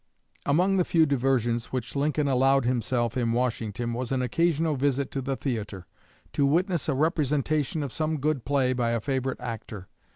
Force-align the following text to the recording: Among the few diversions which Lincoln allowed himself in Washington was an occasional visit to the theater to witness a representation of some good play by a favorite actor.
Among 0.47 0.77
the 0.77 0.83
few 0.83 1.05
diversions 1.05 1.67
which 1.67 1.95
Lincoln 1.95 2.27
allowed 2.27 2.65
himself 2.65 3.15
in 3.15 3.33
Washington 3.33 3.93
was 3.93 4.11
an 4.11 4.23
occasional 4.23 4.75
visit 4.75 5.11
to 5.11 5.21
the 5.21 5.35
theater 5.37 5.85
to 6.33 6.43
witness 6.43 6.89
a 6.89 6.95
representation 6.95 7.83
of 7.83 7.93
some 7.93 8.17
good 8.19 8.43
play 8.43 8.73
by 8.73 8.93
a 8.93 8.99
favorite 8.99 9.39
actor. 9.39 9.89